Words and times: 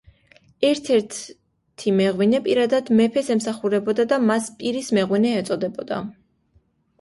ერთ-ერთი 0.67 1.93
მეღვინე 1.99 2.39
პირადად 2.47 2.89
მეფეს 3.01 3.29
ემსახურებოდა 3.35 4.07
და 4.15 4.19
მას 4.31 4.49
„პირის 4.63 4.91
მეღვინე“ 4.99 5.37
ეწოდებოდა. 5.43 6.01